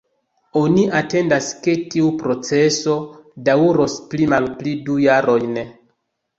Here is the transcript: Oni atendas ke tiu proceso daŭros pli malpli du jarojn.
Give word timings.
Oni 0.61 0.85
atendas 0.99 1.49
ke 1.67 1.75
tiu 1.91 2.09
proceso 2.23 2.97
daŭros 3.53 4.01
pli 4.09 4.31
malpli 4.35 4.77
du 4.91 5.01
jarojn. 5.07 5.65